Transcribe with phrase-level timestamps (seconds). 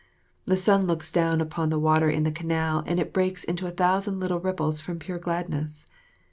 [0.47, 3.69] The sun looks down upon the water in the canal and it breaks into a
[3.69, 5.85] thousand little ripples from pure gladness.